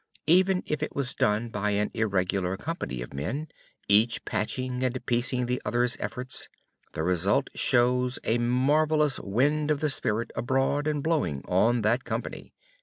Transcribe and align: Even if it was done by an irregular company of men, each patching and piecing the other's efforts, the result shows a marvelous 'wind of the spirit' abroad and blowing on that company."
Even 0.25 0.63
if 0.65 0.81
it 0.81 0.95
was 0.95 1.13
done 1.13 1.49
by 1.49 1.69
an 1.69 1.91
irregular 1.93 2.57
company 2.57 3.03
of 3.03 3.13
men, 3.13 3.49
each 3.87 4.25
patching 4.25 4.83
and 4.83 5.05
piecing 5.05 5.45
the 5.45 5.61
other's 5.63 5.95
efforts, 5.99 6.49
the 6.93 7.03
result 7.03 7.49
shows 7.53 8.17
a 8.23 8.39
marvelous 8.39 9.19
'wind 9.19 9.69
of 9.69 9.79
the 9.79 9.91
spirit' 9.91 10.31
abroad 10.35 10.87
and 10.87 11.03
blowing 11.03 11.43
on 11.47 11.83
that 11.83 12.03
company." 12.03 12.51